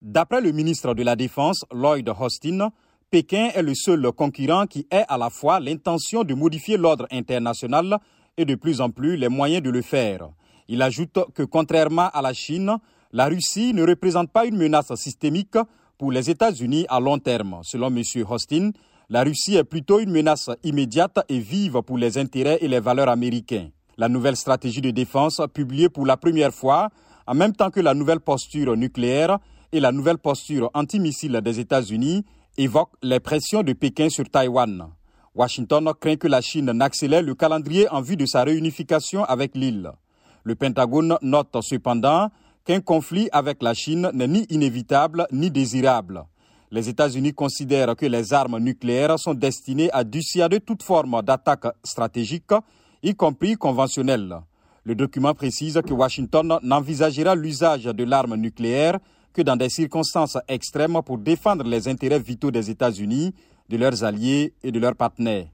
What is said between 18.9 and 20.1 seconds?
la Russie est plutôt